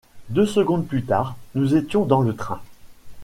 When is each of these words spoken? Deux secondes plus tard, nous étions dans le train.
Deux 0.29 0.47
secondes 0.47 0.87
plus 0.87 1.03
tard, 1.05 1.37
nous 1.53 1.75
étions 1.75 2.05
dans 2.05 2.21
le 2.23 2.35
train. 2.35 2.59